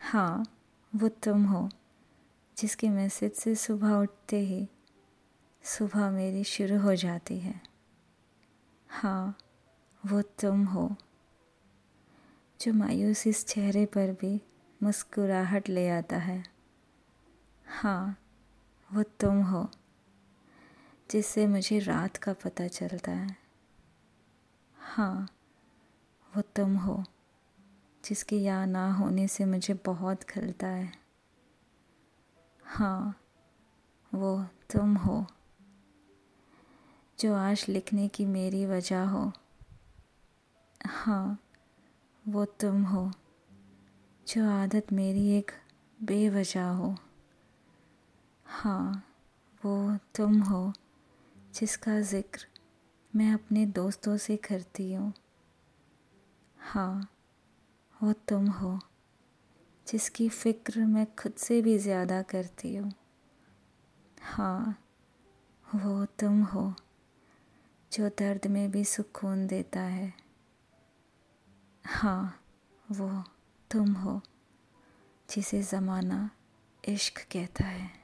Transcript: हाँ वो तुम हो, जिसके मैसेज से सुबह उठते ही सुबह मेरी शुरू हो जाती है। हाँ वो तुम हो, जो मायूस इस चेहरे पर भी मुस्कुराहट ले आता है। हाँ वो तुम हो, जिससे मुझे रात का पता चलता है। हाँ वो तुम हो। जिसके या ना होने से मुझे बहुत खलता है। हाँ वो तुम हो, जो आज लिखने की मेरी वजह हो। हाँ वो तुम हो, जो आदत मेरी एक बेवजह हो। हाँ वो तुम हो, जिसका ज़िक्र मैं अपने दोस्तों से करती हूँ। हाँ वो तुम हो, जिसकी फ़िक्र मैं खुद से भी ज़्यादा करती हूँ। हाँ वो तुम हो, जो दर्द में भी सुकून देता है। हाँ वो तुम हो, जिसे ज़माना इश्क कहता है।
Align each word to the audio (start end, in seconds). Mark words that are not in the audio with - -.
हाँ 0.00 0.44
वो 0.92 1.08
तुम 1.08 1.44
हो, 1.44 1.68
जिसके 2.56 2.88
मैसेज 2.88 3.32
से 3.32 3.54
सुबह 3.54 3.92
उठते 3.94 4.38
ही 4.38 4.68
सुबह 5.64 6.10
मेरी 6.10 6.44
शुरू 6.44 6.78
हो 6.78 6.94
जाती 6.94 7.38
है। 7.38 7.60
हाँ 8.90 9.36
वो 10.06 10.22
तुम 10.22 10.64
हो, 10.64 10.88
जो 12.60 12.72
मायूस 12.72 13.26
इस 13.26 13.46
चेहरे 13.46 13.84
पर 13.86 14.12
भी 14.12 14.40
मुस्कुराहट 14.80 15.68
ले 15.68 15.88
आता 15.88 16.16
है। 16.16 16.42
हाँ 17.66 18.16
वो 18.90 19.02
तुम 19.02 19.42
हो, 19.42 19.68
जिससे 21.10 21.46
मुझे 21.46 21.78
रात 21.78 22.16
का 22.16 22.32
पता 22.32 22.68
चलता 22.68 23.12
है। 23.12 23.36
हाँ 24.78 25.28
वो 26.32 26.42
तुम 26.56 26.76
हो। 26.76 27.02
जिसके 28.10 28.36
या 28.36 28.64
ना 28.66 28.92
होने 28.92 29.26
से 29.28 29.44
मुझे 29.44 29.74
बहुत 29.86 30.22
खलता 30.22 30.66
है। 30.66 30.92
हाँ 32.64 33.14
वो 34.12 34.44
तुम 34.70 34.94
हो, 34.94 35.24
जो 37.18 37.34
आज 37.34 37.64
लिखने 37.68 38.08
की 38.08 38.24
मेरी 38.24 38.64
वजह 38.66 39.02
हो। 39.02 39.30
हाँ 40.80 41.38
वो 42.24 42.44
तुम 42.60 42.82
हो, 42.82 43.10
जो 44.26 44.48
आदत 44.50 44.92
मेरी 44.92 45.28
एक 45.30 45.50
बेवजह 45.98 46.68
हो। 46.72 46.94
हाँ 48.46 49.04
वो 49.62 49.96
तुम 50.14 50.40
हो, 50.40 50.72
जिसका 51.54 52.00
ज़िक्र 52.00 52.46
मैं 53.14 53.32
अपने 53.34 53.66
दोस्तों 53.66 54.16
से 54.16 54.36
करती 54.36 54.92
हूँ। 54.92 55.12
हाँ 56.58 57.08
वो 58.02 58.12
तुम 58.12 58.46
हो, 58.46 58.78
जिसकी 59.86 60.28
फ़िक्र 60.28 60.80
मैं 60.80 61.06
खुद 61.16 61.32
से 61.32 61.62
भी 61.62 61.78
ज़्यादा 61.78 62.22
करती 62.22 62.76
हूँ। 62.76 62.92
हाँ 64.22 64.78
वो 65.74 66.04
तुम 66.04 66.42
हो, 66.42 66.74
जो 67.92 68.08
दर्द 68.08 68.46
में 68.46 68.70
भी 68.70 68.84
सुकून 68.84 69.46
देता 69.46 69.80
है। 69.80 70.12
हाँ 71.84 72.42
वो 72.90 73.24
तुम 73.70 73.92
हो, 73.92 74.20
जिसे 75.28 75.62
ज़माना 75.62 76.30
इश्क 76.84 77.18
कहता 77.32 77.64
है। 77.64 77.99